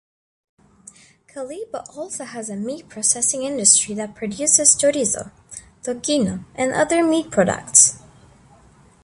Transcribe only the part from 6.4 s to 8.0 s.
and other meat products.